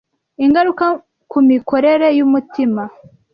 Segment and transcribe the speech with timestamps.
[0.45, 0.85] ingaruka
[1.31, 2.83] ku mikorere y’umutima